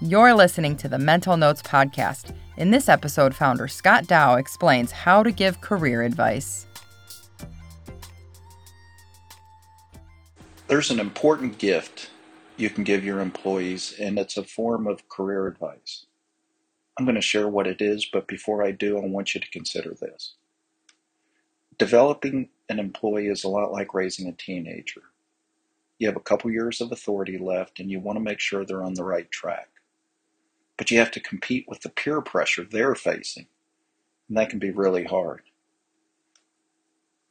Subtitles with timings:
[0.00, 2.34] You're listening to the Mental Notes Podcast.
[2.56, 6.66] In this episode, founder Scott Dow explains how to give career advice.
[10.66, 12.10] There's an important gift
[12.56, 16.06] you can give your employees, and it's a form of career advice.
[16.98, 19.50] I'm going to share what it is, but before I do, I want you to
[19.50, 20.34] consider this.
[21.78, 25.02] Developing an employee is a lot like raising a teenager.
[26.00, 28.82] You have a couple years of authority left, and you want to make sure they're
[28.82, 29.68] on the right track
[30.76, 33.46] but you have to compete with the peer pressure they're facing.
[34.28, 35.42] And that can be really hard.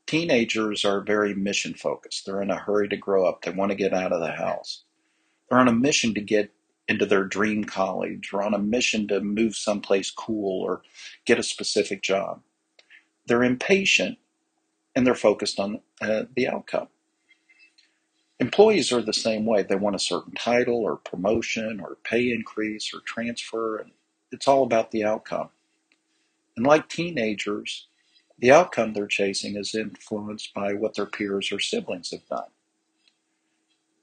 [0.05, 2.25] Teenagers are very mission focused.
[2.25, 3.41] They're in a hurry to grow up.
[3.43, 4.83] They want to get out of the house.
[5.49, 6.51] They're on a mission to get
[6.87, 10.81] into their dream college or on a mission to move someplace cool or
[11.25, 12.41] get a specific job.
[13.27, 14.17] They're impatient
[14.95, 16.87] and they're focused on uh, the outcome.
[18.43, 19.63] Employees are the same way.
[19.63, 23.91] They want a certain title or promotion or pay increase or transfer, and
[24.33, 25.47] it's all about the outcome.
[26.57, 27.87] And like teenagers,
[28.37, 32.49] the outcome they're chasing is influenced by what their peers or siblings have done.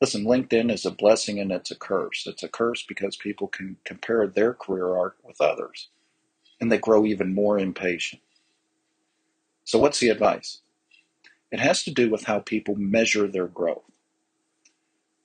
[0.01, 2.27] Listen, LinkedIn is a blessing and it's a curse.
[2.27, 5.89] It's a curse because people can compare their career arc with others,
[6.61, 8.23] and they grow even more impatient.
[9.65, 10.63] So, what's the advice?
[11.53, 13.85] It has to do with how people measure their growth.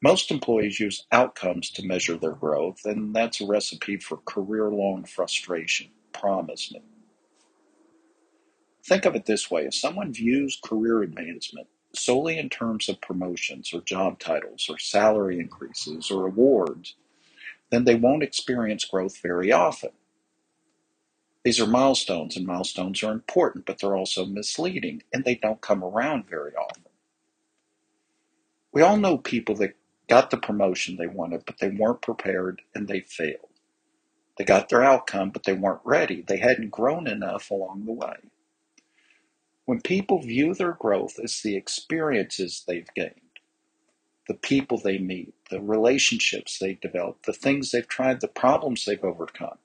[0.05, 5.03] Most employees use outcomes to measure their growth, and that's a recipe for career long
[5.03, 5.87] frustration.
[6.13, 6.83] Promise me.
[8.85, 13.73] Think of it this way if someone views career advancement solely in terms of promotions
[13.73, 16.93] or job titles or salary increases or awards,
[17.71, 19.89] then they won't experience growth very often.
[21.43, 25.83] These are milestones, and milestones are important, but they're also misleading, and they don't come
[25.83, 26.83] around very often.
[28.71, 29.73] We all know people that
[30.07, 33.49] got the promotion they wanted, but they weren't prepared and they failed.
[34.37, 36.21] They got their outcome, but they weren't ready.
[36.21, 38.15] They hadn't grown enough along the way.
[39.65, 43.21] When people view their growth as the experiences they've gained,
[44.27, 49.03] the people they meet, the relationships they develop, the things they've tried, the problems they've
[49.03, 49.57] overcome,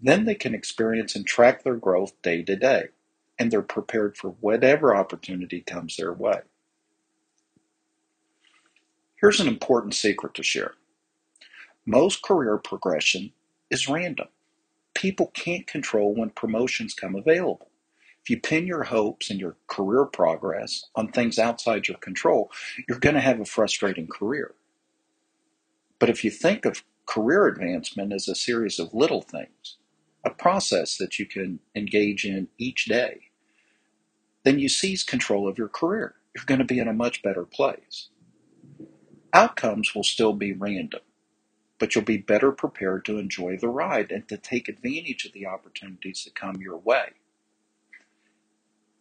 [0.00, 2.86] then they can experience and track their growth day to day,
[3.38, 6.40] and they're prepared for whatever opportunity comes their way.
[9.20, 10.74] Here's an important secret to share.
[11.86, 13.32] Most career progression
[13.70, 14.28] is random.
[14.94, 17.70] People can't control when promotions come available.
[18.22, 22.50] If you pin your hopes and your career progress on things outside your control,
[22.88, 24.54] you're going to have a frustrating career.
[25.98, 29.76] But if you think of career advancement as a series of little things,
[30.24, 33.30] a process that you can engage in each day,
[34.44, 36.16] then you seize control of your career.
[36.34, 38.08] You're going to be in a much better place.
[39.36, 41.02] Outcomes will still be random,
[41.78, 45.46] but you'll be better prepared to enjoy the ride and to take advantage of the
[45.46, 47.10] opportunities that come your way.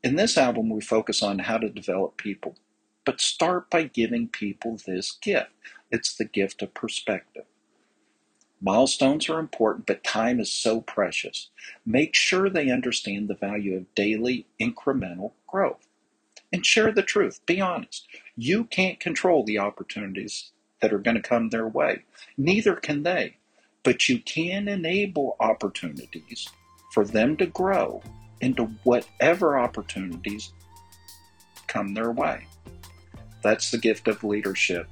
[0.04, 2.56] In this album, we focus on how to develop people,
[3.06, 5.52] but start by giving people this gift.
[5.92, 7.46] It's the gift of perspective.
[8.62, 11.50] Milestones are important, but time is so precious.
[11.86, 15.88] Make sure they understand the value of daily incremental growth
[16.54, 17.42] and share the truth.
[17.46, 18.08] Be honest.
[18.38, 20.52] You can't control the opportunities
[20.82, 22.04] that are going to come their way.
[22.38, 23.38] Neither can they.
[23.84, 26.50] But you can enable opportunities
[26.92, 28.02] for them to grow
[28.42, 30.52] into whatever opportunities
[31.68, 32.48] come their way.
[33.44, 34.88] That's the gift of leadership,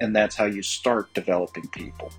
[0.00, 2.10] and that's how you start developing people.